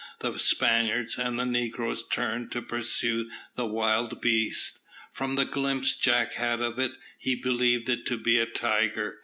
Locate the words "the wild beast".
3.53-4.79